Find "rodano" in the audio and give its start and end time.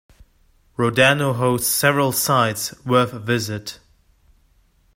0.79-1.35